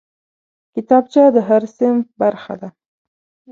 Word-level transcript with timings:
کتابچه 0.73 1.23
د 1.35 1.37
هر 1.47 1.63
صنف 1.77 2.07
برخه 2.21 2.55
ده 2.61 2.69